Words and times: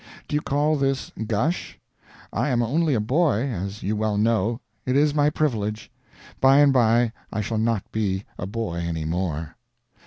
Do 0.27 0.35
you 0.35 0.41
call 0.41 0.77
this 0.77 1.11
"gush"? 1.27 1.77
I 2.33 2.49
am 2.49 2.63
only 2.63 2.95
a 2.95 2.99
boy, 2.99 3.41
as 3.51 3.83
you 3.83 3.95
well 3.95 4.17
know; 4.17 4.59
it 4.83 4.95
is 4.95 5.13
my 5.13 5.29
privilege. 5.29 5.91
By 6.39 6.57
and 6.57 6.73
by 6.73 7.11
I 7.31 7.41
shall 7.41 7.59
not 7.59 7.91
be 7.91 8.23
a 8.39 8.47
boy 8.47 8.77
any 8.77 9.05
more. 9.05 9.55